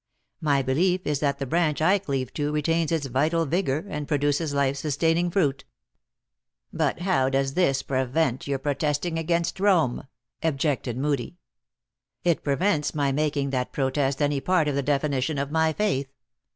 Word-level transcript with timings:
My 0.39 0.63
belief 0.63 1.05
is 1.05 1.19
that 1.19 1.37
the 1.37 1.45
branch 1.45 1.79
I 1.79 1.99
cleave 1.99 2.33
to 2.33 2.51
retains 2.51 2.91
its 2.91 3.05
vital 3.05 3.45
vigor 3.45 3.85
arid 3.87 4.07
produces 4.07 4.51
life 4.51 4.75
sustaining 4.75 5.29
fruit."" 5.29 5.63
But 6.73 7.01
how 7.01 7.29
does 7.29 7.53
this 7.53 7.83
prevent 7.83 8.47
your 8.47 8.57
protesting 8.57 9.19
against 9.19 9.59
Rome?" 9.59 10.07
objected 10.41 10.97
Moodie." 10.97 11.37
It 12.31 12.43
prevents 12.43 12.95
my 12.95 13.11
making 13.11 13.51
that 13.51 13.71
protest 13.73 14.23
any 14.23 14.41
part 14.41 14.67
of 14.67 14.73
the 14.73 14.81
definition 14.81 15.37
of 15.37 15.51
my 15.51 15.71
faith. 15.71 16.11